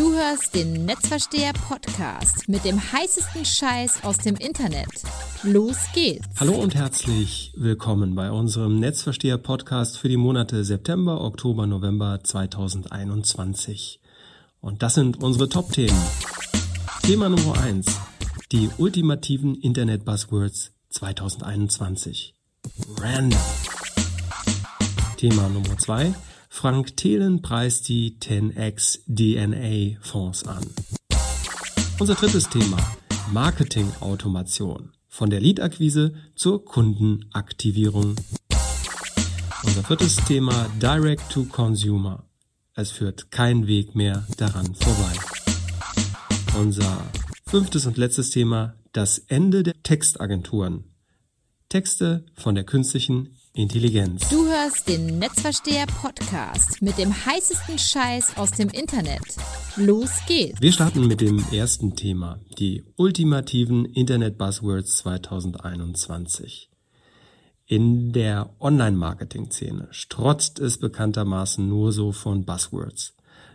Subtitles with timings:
[0.00, 4.88] Du hörst den Netzversteher Podcast mit dem heißesten Scheiß aus dem Internet.
[5.42, 6.26] Los geht's.
[6.40, 14.00] Hallo und herzlich willkommen bei unserem Netzversteher Podcast für die Monate September, Oktober, November 2021.
[14.62, 16.02] Und das sind unsere Top-Themen.
[17.02, 18.00] Thema Nummer eins:
[18.52, 22.34] Die ultimativen Internet-Buzzwords 2021.
[22.98, 23.38] Random.
[25.18, 26.14] Thema Nummer zwei:
[26.52, 30.66] Frank Thelen preist die 10x DNA Fonds an.
[31.98, 32.76] Unser drittes Thema:
[33.32, 34.92] Marketing-Automation.
[35.06, 38.16] Von der Lead-Akquise zur Kundenaktivierung.
[39.62, 42.24] Unser viertes Thema Direct to Consumer.
[42.74, 45.12] Es führt kein Weg mehr daran vorbei.
[46.58, 47.04] Unser
[47.46, 50.84] fünftes und letztes Thema das Ende der Textagenturen.
[51.68, 54.28] Texte von der künstlichen Intelligenz.
[54.28, 59.22] Du hörst den Netzversteher Podcast mit dem heißesten Scheiß aus dem Internet.
[59.76, 60.60] Los geht's.
[60.60, 66.70] Wir starten mit dem ersten Thema, die ultimativen Internet Buzzwords 2021.
[67.66, 73.14] In der Online-Marketing-Szene strotzt es bekanntermaßen nur so von Buzzwords.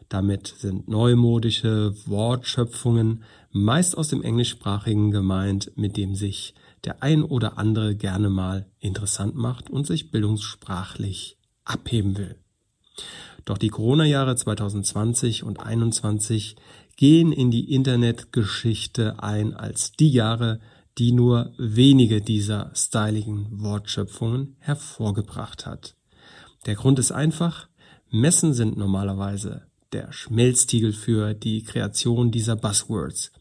[0.09, 3.23] Damit sind neumodische Wortschöpfungen
[3.58, 6.53] meist aus dem Englischsprachigen gemeint, mit dem sich
[6.84, 12.36] der ein oder andere gerne mal interessant macht und sich bildungssprachlich abheben will.
[13.45, 16.58] Doch die Corona-Jahre 2020 und 2021
[16.98, 20.59] gehen in die Internetgeschichte ein als die Jahre,
[20.98, 25.95] die nur wenige dieser styligen Wortschöpfungen hervorgebracht hat.
[26.66, 27.70] Der Grund ist einfach,
[28.11, 33.31] Messen sind normalerweise der Schmelztiegel für die Kreation dieser Buzzwords.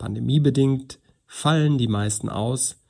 [0.00, 2.82] Pandemiebedingt fallen die meisten aus,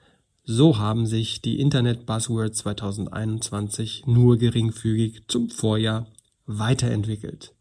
[0.45, 6.07] so haben sich die Internet Buzzwords 2021 nur geringfügig zum Vorjahr
[6.47, 7.53] weiterentwickelt.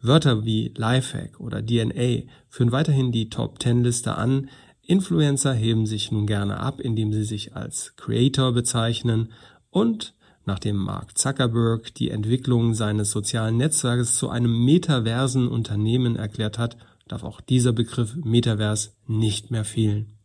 [0.00, 4.48] Wörter wie Lifehack oder DNA führen weiterhin die Top 10 Liste an.
[4.82, 9.32] Influencer heben sich nun gerne ab, indem sie sich als Creator bezeichnen
[9.70, 16.76] und nachdem Mark Zuckerberg die Entwicklung seines sozialen Netzwerkes zu einem metaversen Unternehmen erklärt hat,
[17.08, 20.16] darf auch dieser Begriff Metavers nicht mehr fehlen.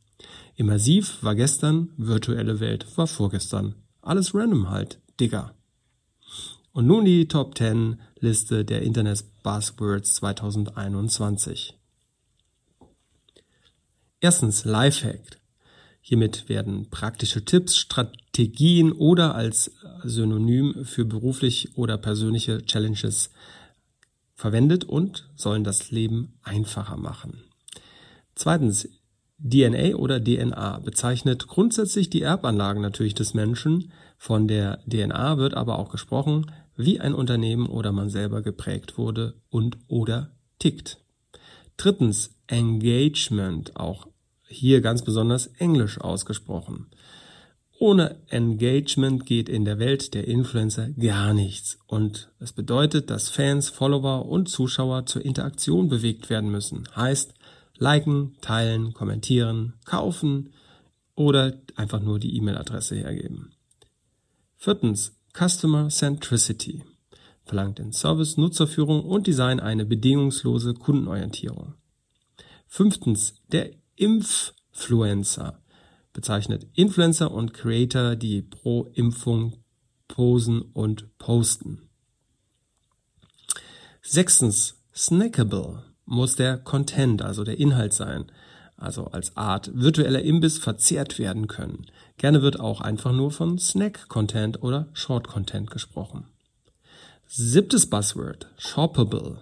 [0.55, 3.75] Immersiv war gestern, virtuelle Welt war vorgestern.
[4.01, 5.53] Alles random halt, Digga.
[6.73, 11.77] Und nun die Top 10 Liste der Internet Buzzwords 2021.
[14.19, 15.39] Erstens Lifehack.
[15.99, 19.71] Hiermit werden praktische Tipps, Strategien oder als
[20.03, 23.29] Synonym für beruflich oder persönliche Challenges
[24.41, 27.43] verwendet und sollen das Leben einfacher machen.
[28.33, 28.89] Zweitens
[29.37, 35.77] DNA oder DNA bezeichnet grundsätzlich die Erbanlagen natürlich des Menschen, von der DNA wird aber
[35.77, 40.97] auch gesprochen, wie ein Unternehmen oder man selber geprägt wurde und oder tickt.
[41.77, 44.07] Drittens Engagement, auch
[44.47, 46.87] hier ganz besonders englisch ausgesprochen.
[47.81, 53.69] Ohne Engagement geht in der Welt der Influencer gar nichts und es bedeutet, dass Fans,
[53.69, 56.87] Follower und Zuschauer zur Interaktion bewegt werden müssen.
[56.95, 57.33] Heißt,
[57.79, 60.53] liken, teilen, kommentieren, kaufen
[61.15, 63.53] oder einfach nur die E-Mail-Adresse hergeben.
[64.57, 66.83] Viertens, Customer Centricity
[67.45, 71.73] verlangt in Service, Nutzerführung und Design eine bedingungslose Kundenorientierung.
[72.67, 75.60] Fünftens, der Impffluencer
[76.13, 79.57] bezeichnet Influencer und Creator, die pro Impfung
[80.07, 81.89] posen und posten.
[84.01, 88.31] Sechstens, Snackable muss der Content, also der Inhalt sein,
[88.75, 91.85] also als Art virtueller Imbiss verzehrt werden können.
[92.17, 96.25] Gerne wird auch einfach nur von Snack-Content oder Short-Content gesprochen.
[97.27, 99.39] Siebtes Buzzword, Shoppable.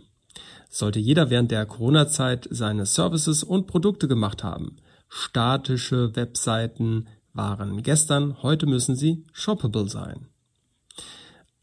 [0.69, 4.77] Sollte jeder während der Corona-Zeit seine Services und Produkte gemacht haben.
[5.09, 10.27] Statische Webseiten waren gestern, heute müssen sie shoppable sein.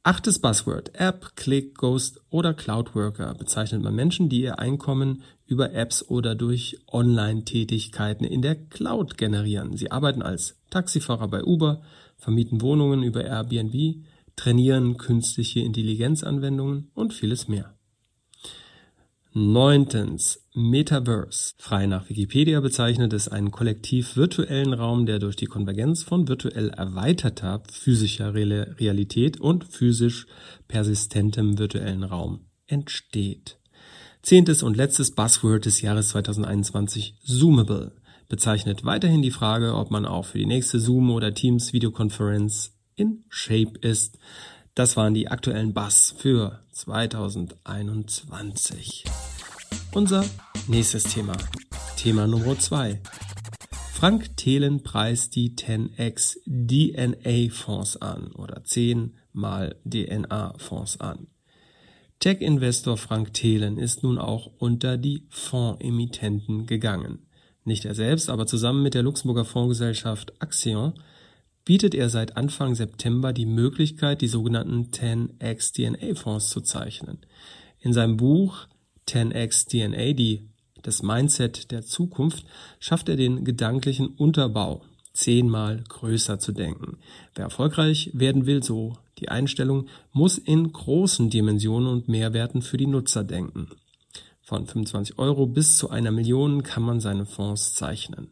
[0.03, 0.93] Achtes Buzzword.
[0.95, 6.35] App, Click, Ghost oder Cloud Worker bezeichnet man Menschen, die ihr Einkommen über Apps oder
[6.35, 9.77] durch Online-Tätigkeiten in der Cloud generieren.
[9.77, 11.83] Sie arbeiten als Taxifahrer bei Uber,
[12.17, 14.05] vermieten Wohnungen über Airbnb,
[14.37, 17.76] trainieren künstliche Intelligenzanwendungen und vieles mehr.
[19.39, 20.49] Neuntens.
[20.55, 21.53] Metaverse.
[21.59, 26.71] Frei nach Wikipedia bezeichnet es einen kollektiv virtuellen Raum, der durch die Konvergenz von virtuell
[26.71, 30.27] erweiterter physischer Realität und physisch
[30.69, 33.59] persistentem virtuellen Raum entsteht.
[34.23, 37.17] Zehntes und letztes Buzzword des Jahres 2021.
[37.23, 37.93] Zoomable
[38.31, 43.25] bezeichnet weiterhin die Frage, ob man auch für die nächste Zoom oder Teams Videokonferenz in
[43.29, 44.19] Shape ist.
[44.77, 49.05] Das waren die aktuellen Buzz für 2021.
[49.95, 50.23] Unser
[50.69, 51.33] nächstes Thema.
[51.97, 53.01] Thema Nummer zwei.
[53.95, 61.29] Frank Thelen preist die 10x DNA Fonds an oder 10 mal DNA Fonds an.
[62.21, 67.21] Tech-Investor Frank Thelen ist nun auch unter die Fondsemittenten gegangen.
[67.65, 70.93] Nicht er selbst, aber zusammen mit der Luxemburger Fondsgesellschaft Axion
[71.67, 77.19] bietet er seit Anfang September die Möglichkeit, die sogenannten 10x DNA Fonds zu zeichnen.
[77.81, 78.69] In seinem Buch
[79.09, 80.49] 10x DNA, die
[80.83, 82.47] das Mindset der Zukunft,
[82.79, 84.83] schafft er den gedanklichen Unterbau,
[85.13, 86.99] zehnmal größer zu denken.
[87.35, 92.87] Wer erfolgreich werden will, so die Einstellung, muss in großen Dimensionen und Mehrwerten für die
[92.87, 93.71] Nutzer denken.
[94.41, 98.29] Von 25 Euro bis zu einer Million kann man seine Fonds zeichnen.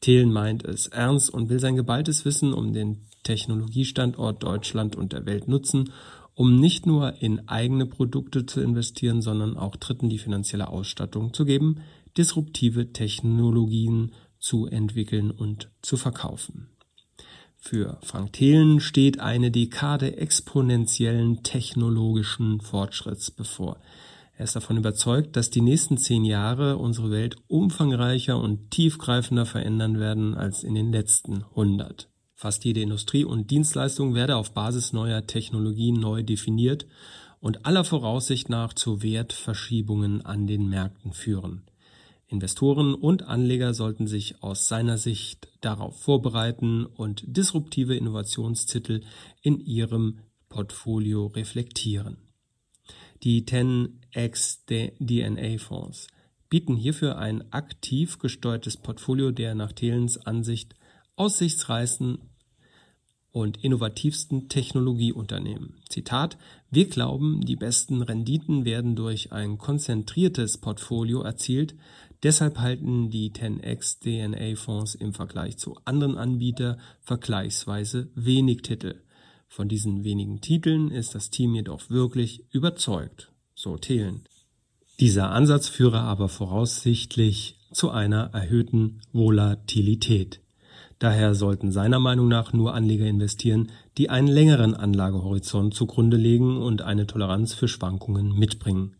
[0.00, 5.26] Thelen meint es ernst und will sein geballtes Wissen um den Technologiestandort Deutschland und der
[5.26, 5.92] Welt nutzen,
[6.34, 11.44] um nicht nur in eigene Produkte zu investieren, sondern auch Dritten die finanzielle Ausstattung zu
[11.44, 11.80] geben,
[12.16, 16.68] disruptive Technologien zu entwickeln und zu verkaufen.
[17.56, 23.80] Für Frank Thelen steht eine Dekade exponentiellen technologischen Fortschritts bevor.
[24.38, 29.98] Er ist davon überzeugt, dass die nächsten zehn Jahre unsere Welt umfangreicher und tiefgreifender verändern
[29.98, 32.10] werden als in den letzten hundert.
[32.34, 36.86] Fast jede Industrie und Dienstleistung werde auf Basis neuer Technologien neu definiert
[37.40, 41.62] und aller Voraussicht nach zu Wertverschiebungen an den Märkten führen.
[42.26, 49.00] Investoren und Anleger sollten sich aus seiner Sicht darauf vorbereiten und disruptive Innovationstitel
[49.40, 50.18] in ihrem
[50.50, 52.25] Portfolio reflektieren.
[53.26, 54.68] Die 10x
[55.00, 56.06] DNA Fonds
[56.48, 60.76] bieten hierfür ein aktiv gesteuertes Portfolio der nach Thelens Ansicht
[61.16, 62.18] aussichtsreichsten
[63.32, 65.74] und innovativsten Technologieunternehmen.
[65.88, 66.38] Zitat,
[66.70, 71.74] wir glauben, die besten Renditen werden durch ein konzentriertes Portfolio erzielt,
[72.22, 79.00] deshalb halten die 10x DNA Fonds im Vergleich zu anderen Anbietern vergleichsweise wenig Titel.
[79.48, 84.24] Von diesen wenigen Titeln ist das Team jedoch wirklich überzeugt, so Thelen.
[85.00, 90.40] Dieser Ansatz führe aber voraussichtlich zu einer erhöhten Volatilität.
[90.98, 96.80] Daher sollten seiner Meinung nach nur Anleger investieren, die einen längeren Anlagehorizont zugrunde legen und
[96.80, 98.96] eine Toleranz für Schwankungen mitbringen.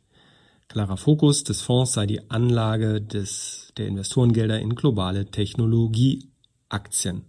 [0.69, 7.25] Klarer Fokus des Fonds sei die Anlage des, der Investorengelder in globale Technologieaktien.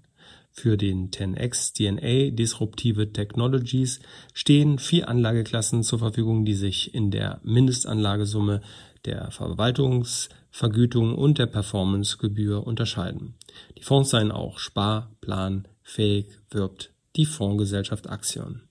[0.59, 3.99] Für den 10x DNA Disruptive Technologies
[4.33, 8.61] stehen vier Anlageklassen zur Verfügung, die sich in der Mindestanlagesumme,
[9.05, 13.35] der Verwaltungsvergütung und der Performancegebühr unterscheiden.
[13.77, 18.63] Die Fonds seien auch sparplanfähig, wirbt die Fondsgesellschaft Axion.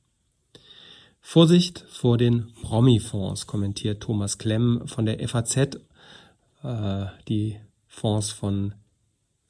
[1.20, 5.56] Vorsicht vor den Promi-Fonds, kommentiert Thomas Klemm von der FAZ,
[6.64, 8.74] äh, die Fonds von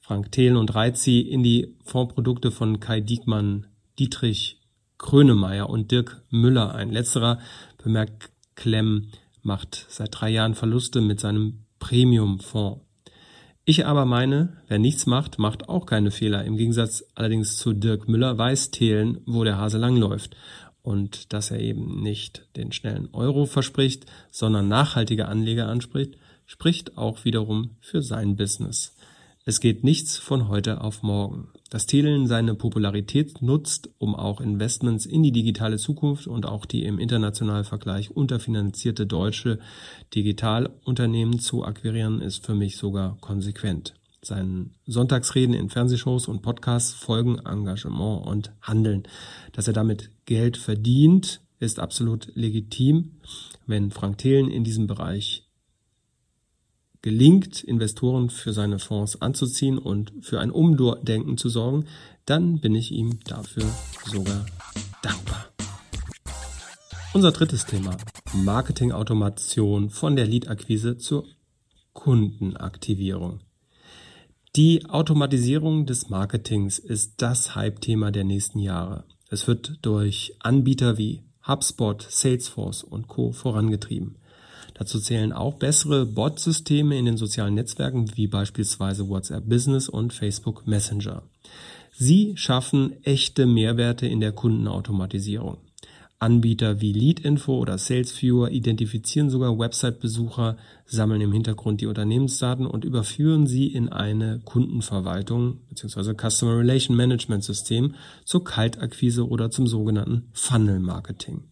[0.07, 3.67] Frank Thelen und reiht sie in die Fondsprodukte von Kai Diekmann,
[3.99, 4.61] Dietrich
[4.97, 6.93] Krönemeyer und Dirk Müller ein.
[6.93, 7.39] Letzterer,
[7.83, 9.09] bemerkt Klemm,
[9.41, 12.85] macht seit drei Jahren Verluste mit seinem Premium-Fonds.
[13.65, 16.45] Ich aber meine, wer nichts macht, macht auch keine Fehler.
[16.45, 20.37] Im Gegensatz allerdings zu Dirk Müller weiß Thelen, wo der Hase langläuft.
[20.83, 26.15] Und dass er eben nicht den schnellen Euro verspricht, sondern nachhaltige Anleger anspricht,
[26.45, 28.96] spricht auch wiederum für sein Business.
[29.49, 31.47] Es geht nichts von heute auf morgen.
[31.69, 36.83] Dass Thelen seine Popularität nutzt, um auch Investments in die digitale Zukunft und auch die
[36.83, 39.59] im internationalen Vergleich unterfinanzierte deutsche
[40.13, 43.93] Digitalunternehmen zu akquirieren, ist für mich sogar konsequent.
[44.21, 49.03] Seinen Sonntagsreden in Fernsehshows und Podcasts folgen Engagement und Handeln.
[49.53, 53.21] Dass er damit Geld verdient, ist absolut legitim.
[53.65, 55.46] Wenn Frank Thelen in diesem Bereich
[57.07, 61.85] gelingt, Investoren für seine Fonds anzuziehen und für ein Umdenken zu sorgen,
[62.25, 63.63] dann bin ich ihm dafür
[64.03, 64.45] sogar
[65.01, 65.45] dankbar.
[67.13, 67.95] Unser drittes Thema.
[68.33, 71.23] Marketingautomation von der Lead-Akquise zur
[71.93, 73.39] Kundenaktivierung.
[74.57, 79.05] Die Automatisierung des Marketings ist das Hype-Thema der nächsten Jahre.
[79.29, 83.31] Es wird durch Anbieter wie HubSpot, Salesforce und Co.
[83.31, 84.17] vorangetrieben.
[84.77, 90.67] Dazu zählen auch bessere Bot-Systeme in den sozialen Netzwerken wie beispielsweise WhatsApp Business und Facebook
[90.67, 91.23] Messenger.
[91.91, 95.57] Sie schaffen echte Mehrwerte in der Kundenautomatisierung.
[96.19, 103.45] Anbieter wie Leadinfo oder SalesViewer identifizieren sogar Website-Besucher, sammeln im Hintergrund die Unternehmensdaten und überführen
[103.45, 106.15] sie in eine Kundenverwaltung bzw.
[106.15, 107.93] Customer Relation Management System
[108.25, 111.43] zur Kaltakquise oder zum sogenannten Funnel Marketing.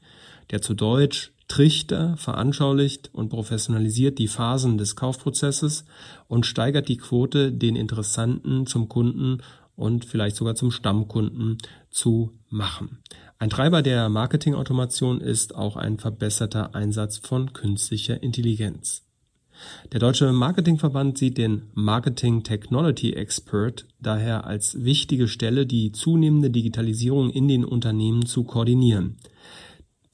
[0.49, 5.85] Der zu Deutsch Trichter veranschaulicht und professionalisiert die Phasen des Kaufprozesses
[6.27, 9.39] und steigert die Quote, den Interessanten zum Kunden
[9.75, 11.57] und vielleicht sogar zum Stammkunden
[11.91, 12.99] zu machen.
[13.37, 19.03] Ein Treiber der Marketingautomation ist auch ein verbesserter Einsatz von künstlicher Intelligenz.
[19.93, 27.29] Der Deutsche Marketingverband sieht den Marketing Technology Expert daher als wichtige Stelle, die zunehmende Digitalisierung
[27.29, 29.17] in den Unternehmen zu koordinieren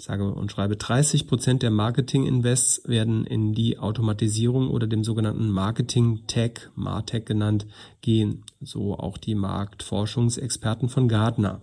[0.03, 6.69] sage und schreibe 30 Prozent der Marketing-Invests werden in die Automatisierung oder dem sogenannten Marketing-Tech,
[6.75, 7.65] Martech genannt,
[8.01, 8.43] gehen.
[8.59, 11.61] So auch die Marktforschungsexperten von Gartner.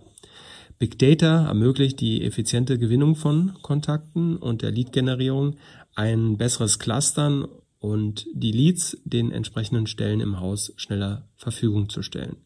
[0.77, 5.57] Big Data ermöglicht die effiziente Gewinnung von Kontakten und der Lead-Generierung,
[5.95, 7.47] ein besseres Clustern
[7.79, 12.37] und die Leads den entsprechenden Stellen im Haus schneller Verfügung zu stellen.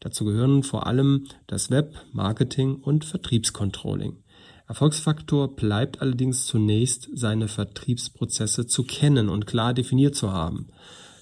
[0.00, 4.16] Dazu gehören vor allem das Web, Marketing und Vertriebscontrolling.
[4.68, 10.68] Erfolgsfaktor bleibt allerdings zunächst, seine Vertriebsprozesse zu kennen und klar definiert zu haben.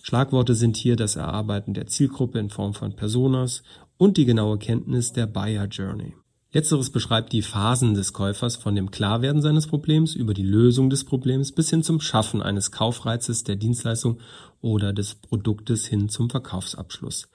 [0.03, 3.63] Schlagworte sind hier das Erarbeiten der Zielgruppe in Form von Personas
[3.97, 6.15] und die genaue Kenntnis der Buyer Journey.
[6.55, 11.05] Letzteres beschreibt die Phasen des Käufers von dem Klarwerden seines Problems über die Lösung des
[11.05, 14.21] Problems bis hin zum Schaffen eines Kaufreizes der Dienstleistung
[14.61, 17.29] oder des Produktes hin zum Verkaufsabschluss.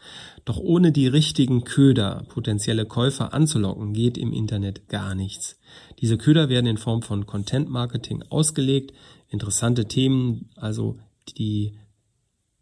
[0.46, 5.60] Doch ohne die richtigen Köder potenzielle Käufer anzulocken, geht im Internet gar nichts.
[6.00, 8.94] Diese Köder werden in Form von Content Marketing ausgelegt,
[9.28, 10.98] interessante Themen, also
[11.38, 11.74] die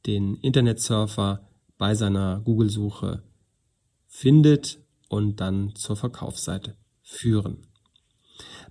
[0.07, 1.47] den Internetsurfer
[1.77, 3.21] bei seiner Google-Suche
[4.07, 7.67] findet und dann zur Verkaufsseite führen.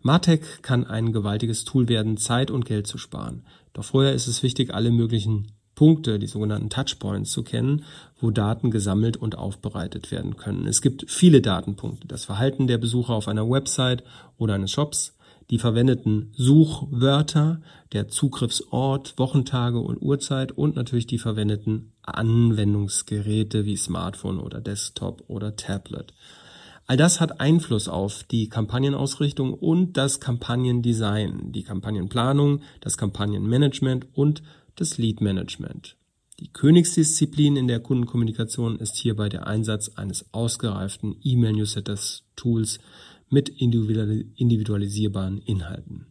[0.02, 3.44] Martech kann ein gewaltiges Tool werden, Zeit und Geld zu sparen.
[3.72, 7.84] Doch vorher ist es wichtig, alle möglichen Punkte, die sogenannten Touchpoints zu kennen,
[8.20, 10.66] wo Daten gesammelt und aufbereitet werden können.
[10.66, 12.08] Es gibt viele Datenpunkte.
[12.08, 14.02] Das Verhalten der Besucher auf einer Website
[14.38, 15.15] oder eines Shops,
[15.50, 17.60] die verwendeten Suchwörter,
[17.92, 25.56] der Zugriffsort, Wochentage und Uhrzeit und natürlich die verwendeten Anwendungsgeräte wie Smartphone oder Desktop oder
[25.56, 26.12] Tablet.
[26.88, 34.42] All das hat Einfluss auf die Kampagnenausrichtung und das Kampagnendesign, die Kampagnenplanung, das Kampagnenmanagement und
[34.76, 35.96] das Lead-Management.
[36.38, 42.78] Die Königsdisziplin in der Kundenkommunikation ist hierbei der Einsatz eines ausgereiften E-Mail-Newsletters-Tools
[43.28, 46.06] mit individualisierbaren Inhalten.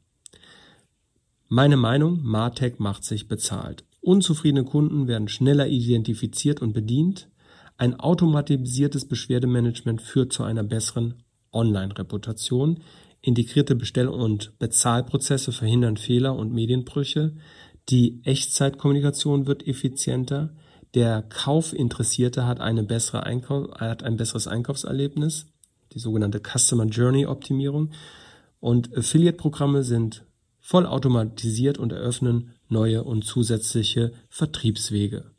[1.48, 3.86] Meine Meinung, Martech macht sich bezahlt.
[4.02, 7.30] Unzufriedene Kunden werden schneller identifiziert und bedient.
[7.78, 12.80] Ein automatisiertes Beschwerdemanagement führt zu einer besseren Online-Reputation.
[13.22, 17.36] Integrierte Bestell- und Bezahlprozesse verhindern Fehler und Medienbrüche.
[17.90, 20.54] Die Echtzeitkommunikation wird effizienter.
[20.94, 25.48] Der Kaufinteressierte hat, eine bessere Einkauf, hat ein besseres Einkaufserlebnis
[25.96, 27.92] die sogenannte Customer Journey Optimierung.
[28.60, 30.26] Und Affiliate-Programme sind
[30.60, 35.32] vollautomatisiert und eröffnen neue und zusätzliche Vertriebswege.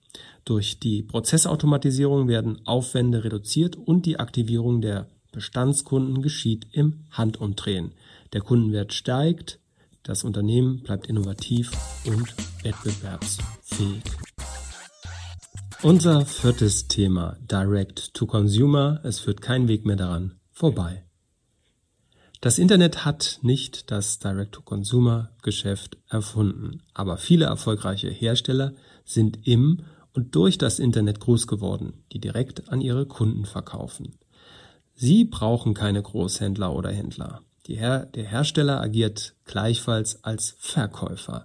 [0.44, 7.92] Durch die Prozessautomatisierung werden Aufwände reduziert und die Aktivierung der Bestandskunden geschieht im Handumdrehen.
[8.32, 9.58] Der Kundenwert steigt,
[10.04, 11.72] das Unternehmen bleibt innovativ
[12.06, 14.02] und wettbewerbsfähig.
[15.82, 19.00] Unser viertes Thema, Direct to Consumer.
[19.02, 21.04] Es führt kein Weg mehr daran vorbei.
[22.40, 28.72] Das Internet hat nicht das Direct-to-Consumer-Geschäft erfunden, aber viele erfolgreiche Hersteller
[29.04, 29.82] sind im
[30.14, 34.14] und durch das Internet groß geworden, die direkt an ihre Kunden verkaufen.
[34.94, 37.42] Sie brauchen keine Großhändler oder Händler.
[37.66, 41.44] Her der Hersteller agiert gleichfalls als Verkäufer.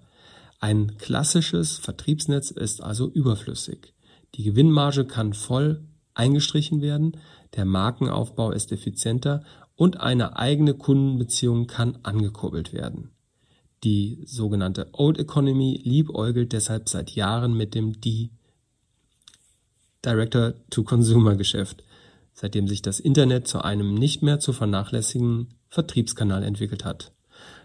[0.62, 3.94] Ein klassisches Vertriebsnetz ist also überflüssig.
[4.36, 7.18] Die Gewinnmarge kann voll eingestrichen werden,
[7.56, 9.44] der Markenaufbau ist effizienter
[9.76, 13.12] und eine eigene Kundenbeziehung kann angekurbelt werden.
[13.84, 18.30] Die sogenannte Old Economy liebäugelt deshalb seit Jahren mit dem D
[20.06, 21.84] Director-to-Consumer-Geschäft,
[22.34, 27.12] seitdem sich das Internet zu einem nicht mehr zu vernachlässigen Vertriebskanal entwickelt hat.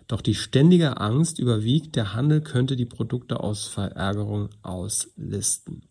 [0.09, 5.83] Doch die ständige Angst überwiegt, der Handel könnte die Produkte aus Verärgerung auslisten.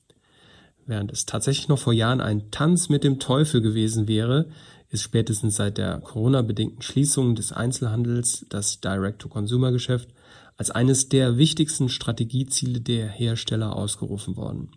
[0.86, 4.50] Während es tatsächlich noch vor Jahren ein Tanz mit dem Teufel gewesen wäre,
[4.90, 10.10] ist spätestens seit der Corona-bedingten Schließung des Einzelhandels das Direct-to-Consumer-Geschäft
[10.58, 14.70] als eines der wichtigsten Strategieziele der Hersteller ausgerufen worden.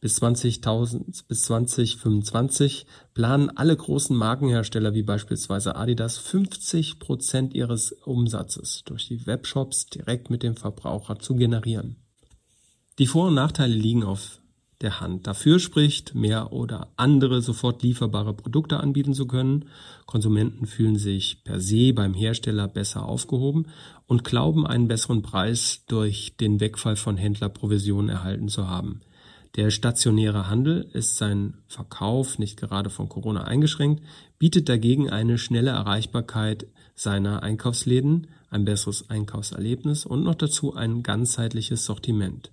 [0.00, 8.82] Bis 20.000, bis 2025 planen alle großen Markenhersteller wie beispielsweise Adidas 50 Prozent ihres Umsatzes
[8.86, 11.96] durch die Webshops direkt mit dem Verbraucher zu generieren.
[12.98, 14.39] Die Vor- und Nachteile liegen auf
[14.80, 15.26] der Hand.
[15.26, 19.66] Dafür spricht, mehr oder andere sofort lieferbare Produkte anbieten zu können.
[20.06, 23.66] Konsumenten fühlen sich per se beim Hersteller besser aufgehoben
[24.06, 29.00] und glauben, einen besseren Preis durch den Wegfall von Händlerprovisionen erhalten zu haben.
[29.56, 34.02] Der stationäre Handel ist sein Verkauf nicht gerade von Corona eingeschränkt,
[34.38, 41.84] bietet dagegen eine schnelle Erreichbarkeit seiner Einkaufsläden, ein besseres Einkaufserlebnis und noch dazu ein ganzheitliches
[41.84, 42.52] Sortiment.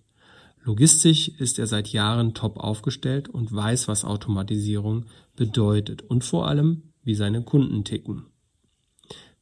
[0.68, 5.06] Logistisch ist er seit Jahren top aufgestellt und weiß, was Automatisierung
[5.38, 8.26] bedeutet und vor allem, wie seine Kunden ticken.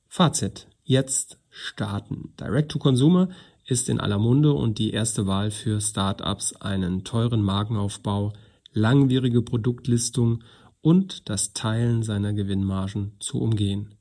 [0.07, 0.67] Fazit.
[0.83, 2.35] Jetzt starten.
[2.39, 3.29] Direct to Consumer
[3.65, 8.33] ist in aller Munde und die erste Wahl für Startups, einen teuren Markenaufbau,
[8.71, 10.43] langwierige Produktlistung
[10.81, 13.95] und das Teilen seiner Gewinnmargen zu umgehen.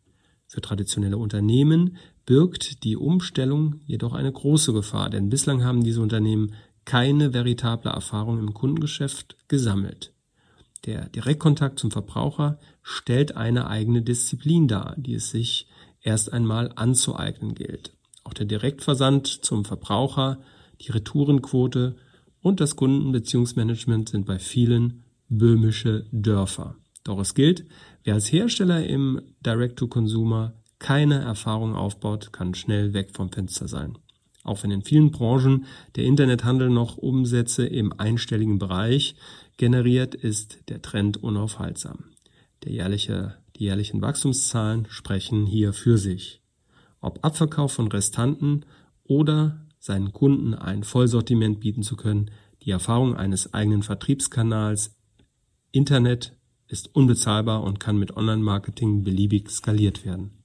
[0.47, 6.53] Für traditionelle Unternehmen birgt die Umstellung jedoch eine große Gefahr, denn bislang haben diese Unternehmen
[6.85, 10.13] keine veritable Erfahrung im Kundengeschäft gesammelt.
[10.85, 15.67] Der Direktkontakt zum Verbraucher stellt eine eigene Disziplin dar, die es sich
[16.03, 17.97] erst einmal anzueignen gilt.
[18.23, 20.41] Auch der Direktversand zum Verbraucher,
[20.81, 21.97] die Retourenquote
[22.41, 26.77] und das Kundenbeziehungsmanagement sind bei vielen böhmische Dörfer.
[27.05, 27.65] Doch es gilt,
[28.03, 33.97] wer als Hersteller im Direct-to-Consumer keine Erfahrung aufbaut, kann schnell weg vom Fenster sein.
[34.45, 35.65] Auch wenn in vielen Branchen
[35.97, 39.17] der Internethandel noch Umsätze im einstelligen Bereich
[39.57, 42.05] generiert, ist der Trend unaufhaltsam.
[42.63, 46.43] Der jährliche, die jährlichen Wachstumszahlen sprechen hier für sich.
[47.01, 48.65] Ob Abverkauf von Restanten
[49.03, 52.31] oder seinen Kunden ein Vollsortiment bieten zu können,
[52.63, 54.95] die Erfahrung eines eigenen Vertriebskanals
[55.73, 56.37] Internet
[56.69, 60.43] ist unbezahlbar und kann mit Online-Marketing beliebig skaliert werden.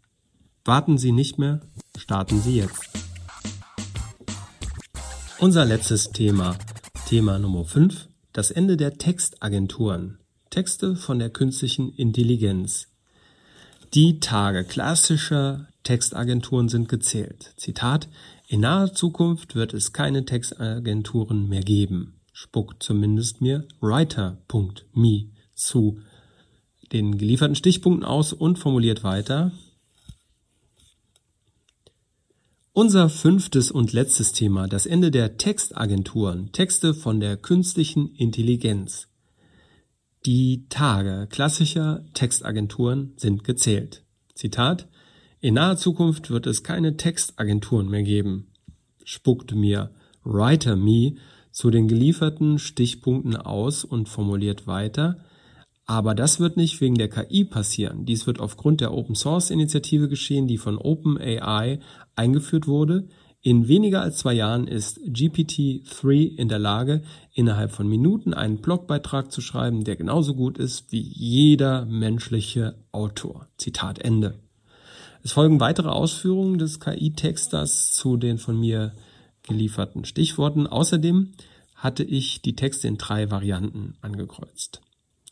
[0.65, 1.61] Warten Sie nicht mehr,
[1.97, 2.98] starten Sie jetzt.
[5.41, 6.57] Unser letztes Thema,
[7.07, 10.17] Thema Nummer 5, das Ende der Textagenturen.
[10.49, 12.89] Texte von der künstlichen Intelligenz.
[13.93, 17.53] Die Tage klassischer Textagenturen sind gezählt.
[17.55, 18.09] Zitat,
[18.49, 22.19] in naher Zukunft wird es keine Textagenturen mehr geben.
[22.33, 25.99] Spuckt zumindest mir writer.me zu
[26.91, 29.53] den gelieferten Stichpunkten aus und formuliert weiter,
[32.71, 39.07] Unser fünftes und letztes Thema, das Ende der Textagenturen, Texte von der künstlichen Intelligenz.
[40.27, 44.03] Die Tage klassischer Textagenturen sind gezählt.
[44.35, 44.87] Zitat
[45.41, 48.51] In naher Zukunft wird es keine Textagenturen mehr geben,
[49.03, 49.89] spuckt mir
[50.23, 51.15] Writer Me
[51.51, 55.17] zu den gelieferten Stichpunkten aus und formuliert weiter,
[55.89, 58.05] aber das wird nicht wegen der KI passieren.
[58.05, 61.79] Dies wird aufgrund der Open Source Initiative geschehen, die von OpenAI
[62.15, 63.07] eingeführt wurde.
[63.41, 67.01] In weniger als zwei Jahren ist GPT-3 in der Lage,
[67.33, 73.47] innerhalb von Minuten einen Blogbeitrag zu schreiben, der genauso gut ist wie jeder menschliche Autor.
[73.57, 74.37] Zitat Ende.
[75.23, 78.93] Es folgen weitere Ausführungen des KI-Texters zu den von mir
[79.41, 80.67] gelieferten Stichworten.
[80.67, 81.31] Außerdem
[81.73, 84.81] hatte ich die Texte in drei Varianten angekreuzt.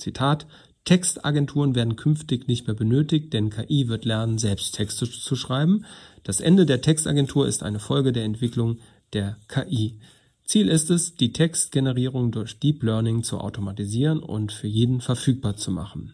[0.08, 0.48] Zitat
[0.86, 5.84] Textagenturen werden künftig nicht mehr benötigt, denn KI wird lernen, selbst Texte zu schreiben.
[6.24, 8.78] Das Ende der Textagentur ist eine Folge der Entwicklung
[9.12, 10.00] der KI.
[10.46, 15.72] Ziel ist es, die Textgenerierung durch Deep Learning zu automatisieren und für jeden verfügbar zu
[15.72, 16.14] machen.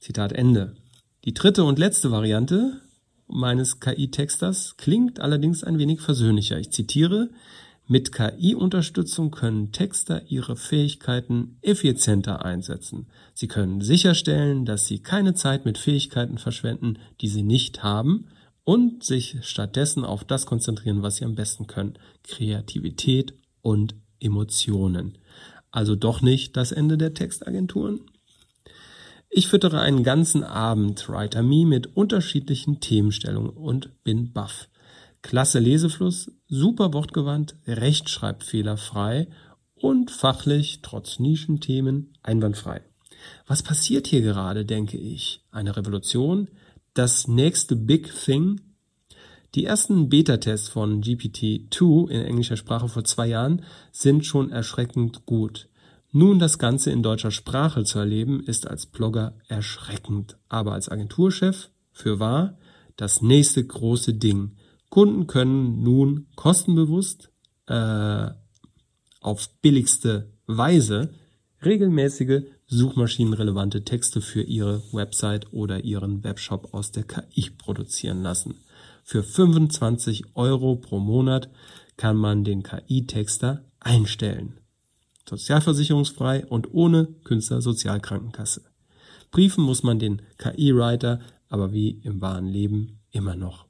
[0.00, 0.76] Zitat Ende.
[1.24, 2.82] Die dritte und letzte Variante
[3.26, 6.58] meines KI-Texters klingt allerdings ein wenig versöhnlicher.
[6.58, 7.30] Ich zitiere,
[7.86, 13.08] mit KI-Unterstützung können Texter ihre Fähigkeiten effizienter einsetzen.
[13.34, 18.28] Sie können sicherstellen, dass sie keine Zeit mit Fähigkeiten verschwenden, die sie nicht haben,
[18.64, 21.98] und sich stattdessen auf das konzentrieren, was sie am besten können.
[22.22, 25.18] Kreativität und Emotionen.
[25.70, 28.00] Also doch nicht das Ende der Textagenturen?
[29.28, 34.68] Ich füttere einen ganzen Abend WriterMe mit unterschiedlichen Themenstellungen und bin baff.
[35.22, 39.26] Klasse Lesefluss, super wortgewandt, rechtschreibfehlerfrei
[39.74, 42.82] und fachlich, trotz Nischenthemen, einwandfrei.
[43.46, 45.44] Was passiert hier gerade, denke ich?
[45.50, 46.48] Eine Revolution?
[46.94, 48.60] Das nächste Big Thing?
[49.54, 53.62] Die ersten Beta-Tests von GPT-2 in englischer Sprache vor zwei Jahren
[53.92, 55.68] sind schon erschreckend gut.
[56.12, 61.70] Nun das Ganze in deutscher Sprache zu erleben, ist als Blogger erschreckend, aber als Agenturchef
[61.92, 62.56] für wahr
[62.96, 64.52] das nächste große Ding.
[64.94, 67.32] Kunden können nun kostenbewusst
[67.66, 68.28] äh,
[69.20, 71.10] auf billigste Weise
[71.64, 78.60] regelmäßige suchmaschinenrelevante Texte für ihre Website oder ihren Webshop aus der KI produzieren lassen.
[79.02, 81.50] Für 25 Euro pro Monat
[81.96, 84.60] kann man den KI-Texter einstellen.
[85.28, 88.62] sozialversicherungsfrei und ohne Künstlersozialkrankenkasse.
[89.32, 93.63] Briefen muss man den KI-Writer aber wie im wahren Leben immer noch.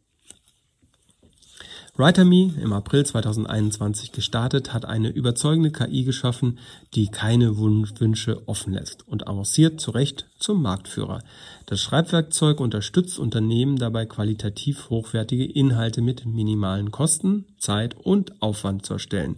[1.97, 6.59] WriterMe, im April 2021 gestartet, hat eine überzeugende KI geschaffen,
[6.93, 11.23] die keine Wünsche offen lässt und avanciert zu Recht zum Marktführer.
[11.67, 18.95] Das Schreibwerkzeug unterstützt Unternehmen dabei, qualitativ hochwertige Inhalte mit minimalen Kosten, Zeit und Aufwand zu
[18.95, 19.37] erstellen.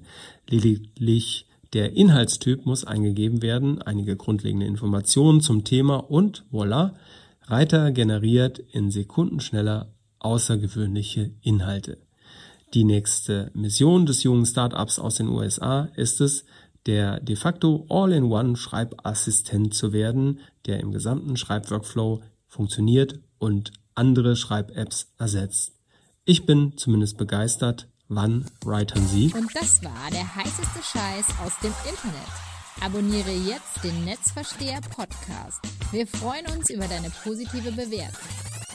[0.49, 6.95] Lediglich der Inhaltstyp muss eingegeben werden, einige grundlegende Informationen zum Thema und voilà,
[7.42, 12.06] Reiter generiert in Sekunden schneller außergewöhnliche Inhalte.
[12.74, 16.44] Die nächste Mission des jungen Startups aus den USA ist es,
[16.87, 25.12] der de facto All-in-One Schreibassistent zu werden, der im gesamten Schreibworkflow funktioniert und andere Schreib-Apps
[25.18, 25.72] ersetzt.
[26.24, 27.88] Ich bin zumindest begeistert.
[28.09, 29.33] Wann writern Sie?
[29.35, 32.46] Und das war der heißeste Scheiß aus dem Internet.
[32.81, 35.61] Abonniere jetzt den Netzversteher Podcast.
[35.90, 38.65] Wir freuen uns über deine positive Bewertung.